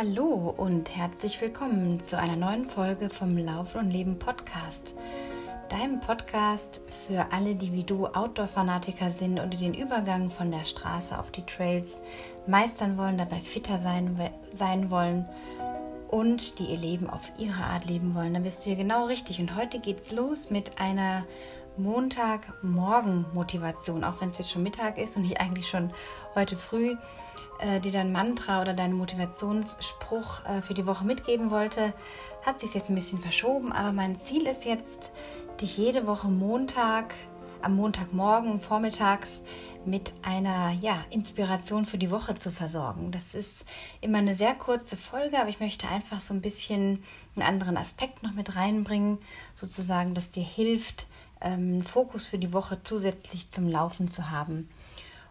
[0.00, 4.94] Hallo und herzlich willkommen zu einer neuen Folge vom Laufen und Leben Podcast.
[5.70, 11.18] Deinem Podcast für alle, die wie du Outdoor-Fanatiker sind und den Übergang von der Straße
[11.18, 12.00] auf die Trails
[12.46, 15.28] meistern wollen, dabei fitter sein, sein wollen
[16.06, 18.34] und die ihr Leben auf ihre Art leben wollen.
[18.34, 19.40] Dann bist du hier genau richtig.
[19.40, 21.26] Und heute geht's los mit einer
[21.78, 25.92] Montagmorgen-Motivation, auch wenn es jetzt schon Mittag ist und ich eigentlich schon
[26.34, 26.96] heute früh
[27.58, 31.92] äh, dir dein Mantra oder deinen Motivationsspruch äh, für die Woche mitgeben wollte,
[32.44, 33.72] hat sich jetzt ein bisschen verschoben.
[33.72, 35.12] Aber mein Ziel ist jetzt,
[35.60, 37.14] dich jede Woche Montag,
[37.60, 39.42] am Montagmorgen, vormittags
[39.84, 43.10] mit einer ja, Inspiration für die Woche zu versorgen.
[43.10, 43.66] Das ist
[44.00, 47.02] immer eine sehr kurze Folge, aber ich möchte einfach so ein bisschen
[47.34, 49.18] einen anderen Aspekt noch mit reinbringen,
[49.54, 51.06] sozusagen, dass dir hilft,
[51.40, 54.68] ähm, Fokus für die Woche zusätzlich zum Laufen zu haben.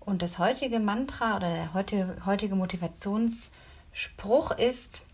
[0.00, 5.06] Und das heutige Mantra oder der heutige, heutige Motivationsspruch ist,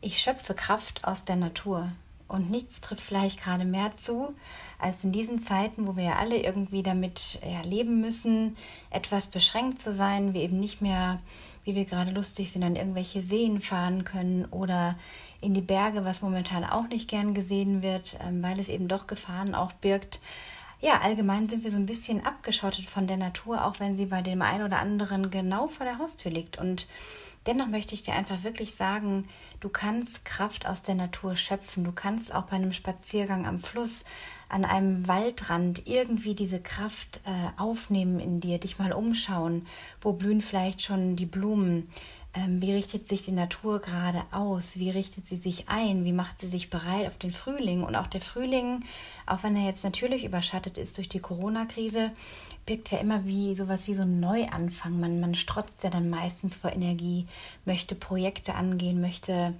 [0.00, 1.90] ich schöpfe Kraft aus der Natur.
[2.26, 4.34] Und nichts trifft vielleicht gerade mehr zu,
[4.78, 8.56] als in diesen Zeiten, wo wir ja alle irgendwie damit ja, leben müssen,
[8.90, 11.20] etwas beschränkt zu sein, wir eben nicht mehr,
[11.64, 14.96] wie wir gerade lustig sind, an irgendwelche Seen fahren können oder
[15.40, 19.06] in die Berge, was momentan auch nicht gern gesehen wird, ähm, weil es eben doch
[19.06, 20.20] Gefahren auch birgt.
[20.80, 24.22] Ja, allgemein sind wir so ein bisschen abgeschottet von der Natur, auch wenn sie bei
[24.22, 26.58] dem einen oder anderen genau vor der Haustür liegt.
[26.58, 26.86] Und
[27.46, 29.26] dennoch möchte ich dir einfach wirklich sagen,
[29.60, 31.84] du kannst Kraft aus der Natur schöpfen.
[31.84, 34.04] Du kannst auch bei einem Spaziergang am Fluss,
[34.48, 39.66] an einem Waldrand irgendwie diese Kraft äh, aufnehmen in dir, dich mal umschauen.
[40.00, 41.88] Wo blühen vielleicht schon die Blumen?
[42.34, 44.78] Ähm, wie richtet sich die Natur gerade aus?
[44.78, 46.04] Wie richtet sie sich ein?
[46.04, 47.84] Wie macht sie sich bereit auf den Frühling?
[47.84, 48.82] Und auch der Frühling,
[49.26, 52.10] auch wenn er jetzt natürlich überschattet ist durch die Corona-Krise,
[52.66, 54.98] birgt ja immer wie sowas wie so ein Neuanfang.
[54.98, 57.26] Man, man strotzt ja dann meistens vor Energie,
[57.64, 59.54] möchte Projekte angehen, möchte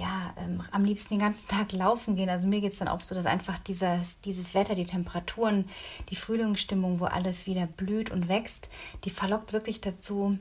[0.00, 2.30] ja, ähm, am liebsten den ganzen Tag laufen gehen.
[2.30, 5.66] Also mir geht es dann auch so, dass einfach dieses, dieses Wetter, die Temperaturen,
[6.08, 8.70] die Frühlingsstimmung, wo alles wieder blüht und wächst,
[9.04, 10.36] die verlockt wirklich dazu,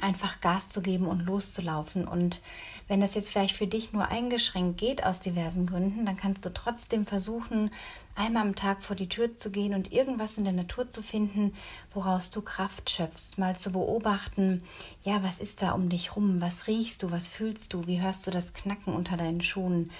[0.00, 2.08] einfach Gas zu geben und loszulaufen.
[2.08, 2.40] Und
[2.88, 6.52] wenn das jetzt vielleicht für dich nur eingeschränkt geht aus diversen Gründen, dann kannst du
[6.52, 7.70] trotzdem versuchen,
[8.14, 11.54] einmal am Tag vor die Tür zu gehen und irgendwas in der Natur zu finden,
[11.94, 14.62] woraus du Kraft schöpfst, mal zu beobachten,
[15.02, 18.26] ja, was ist da um dich rum, was riechst du, was fühlst du, wie hörst
[18.26, 19.90] du das Knacken unter deinen Schuhen,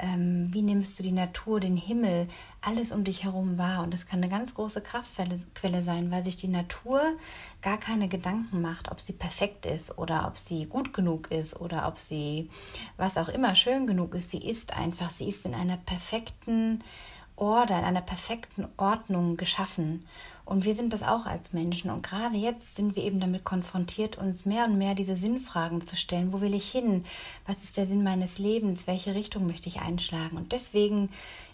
[0.00, 2.28] ähm, wie nimmst du die Natur, den Himmel,
[2.62, 3.82] alles um dich herum wahr.
[3.82, 7.00] Und das kann eine ganz große Kraftquelle sein, weil sich die Natur
[7.62, 11.86] gar keine Gedanken macht, ob sie perfekt ist oder ob sie gut genug ist oder
[11.86, 12.48] ob sie,
[12.96, 14.30] was auch immer, schön genug ist.
[14.30, 16.82] Sie ist einfach, sie ist in einer perfekten
[17.40, 20.06] Order, in einer perfekten Ordnung geschaffen.
[20.44, 21.90] Und wir sind das auch als Menschen.
[21.90, 25.96] Und gerade jetzt sind wir eben damit konfrontiert, uns mehr und mehr diese Sinnfragen zu
[25.96, 26.32] stellen.
[26.32, 27.04] Wo will ich hin?
[27.46, 28.86] Was ist der Sinn meines Lebens?
[28.86, 30.36] Welche Richtung möchte ich einschlagen?
[30.36, 31.08] Und deswegen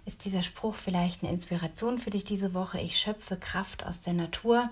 [0.07, 2.81] ist dieser Spruch vielleicht eine Inspiration für dich diese Woche.
[2.81, 4.65] Ich schöpfe Kraft aus der Natur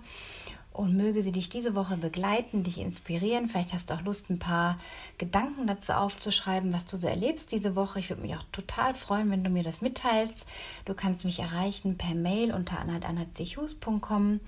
[0.74, 3.48] und möge sie dich diese Woche begleiten, dich inspirieren.
[3.48, 4.76] Vielleicht hast du auch Lust, ein paar
[5.18, 8.00] Gedanken dazu aufzuschreiben, was du so erlebst diese Woche.
[8.00, 10.48] Ich würde mich auch total freuen, wenn du mir das mitteilst.
[10.84, 14.40] Du kannst mich erreichen per Mail unter anat.anat.chus.com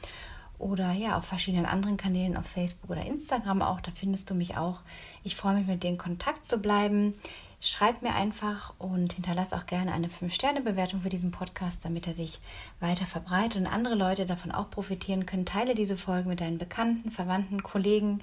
[0.59, 3.81] oder ja auf verschiedenen anderen Kanälen auf Facebook oder Instagram auch.
[3.81, 4.81] Da findest du mich auch.
[5.22, 7.15] Ich freue mich, mit dir in Kontakt zu bleiben.
[7.60, 12.40] Schreib mir einfach und hinterlass auch gerne eine 5-Sterne-Bewertung für diesen Podcast, damit er sich
[12.80, 15.46] weiter verbreitet und andere Leute davon auch profitieren können.
[15.46, 18.22] Teile diese Folge mit deinen Bekannten, Verwandten, Kollegen,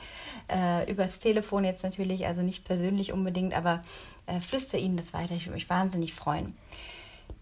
[0.49, 3.79] äh, übers Telefon jetzt natürlich, also nicht persönlich unbedingt, aber
[4.27, 5.33] äh, flüster ihnen das weiter.
[5.33, 6.55] Ich würde mich wahnsinnig freuen.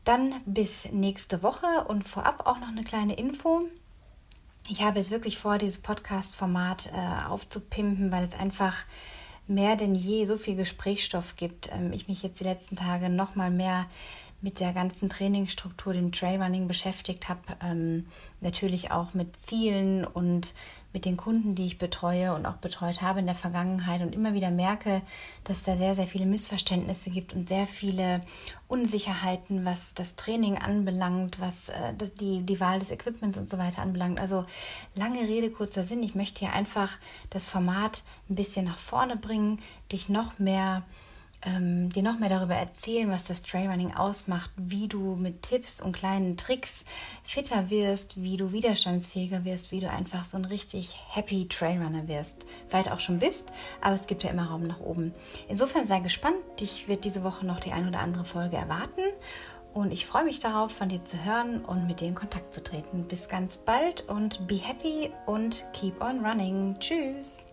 [0.06, 3.62] Dann bis nächste Woche und vorab auch noch eine kleine Info.
[4.69, 8.78] Ich habe es wirklich vor, dieses Podcast-Format äh, aufzupimpen, weil es einfach
[9.52, 11.70] mehr denn je so viel Gesprächsstoff gibt.
[11.72, 13.86] Ähm, ich mich jetzt die letzten Tage noch mal mehr
[14.42, 18.06] mit der ganzen Trainingsstruktur, dem Trailrunning beschäftigt habe, ähm,
[18.40, 20.54] natürlich auch mit Zielen und
[20.94, 24.34] mit den Kunden, die ich betreue und auch betreut habe in der Vergangenheit und immer
[24.34, 25.02] wieder merke,
[25.43, 28.20] dass es da sehr, sehr viele Missverständnisse gibt und sehr viele
[28.67, 33.82] Unsicherheiten, was das Training anbelangt, was äh, die, die Wahl des Equipments und so weiter
[33.82, 34.20] anbelangt.
[34.20, 34.46] Also
[34.96, 36.03] lange Rede, kurzer Sinn.
[36.03, 36.97] Ich möchte hier einfach
[37.29, 39.59] das Format ein bisschen nach vorne bringen,
[39.91, 40.84] dich noch mehr
[41.43, 45.96] ähm, dir noch mehr darüber erzählen, was das Trailrunning ausmacht, wie du mit Tipps und
[45.96, 46.85] kleinen Tricks
[47.23, 52.46] fitter wirst, wie du widerstandsfähiger wirst, wie du einfach so ein richtig happy Trailrunner wirst.
[52.67, 53.52] Vielleicht auch schon bist,
[53.82, 55.14] aber es gibt ja immer Raum nach oben.
[55.47, 59.02] Insofern sei gespannt, dich wird diese Woche noch die ein oder andere Folge erwarten.
[59.73, 62.61] Und ich freue mich darauf, von dir zu hören und mit dir in Kontakt zu
[62.61, 63.08] treten.
[63.08, 66.76] Bis ganz bald und be happy und keep on running.
[66.79, 67.51] Tschüss.